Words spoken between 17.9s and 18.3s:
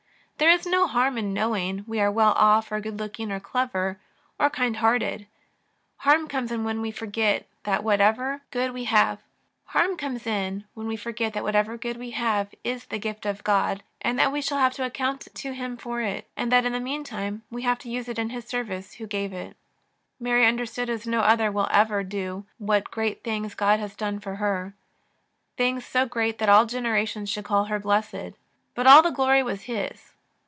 use it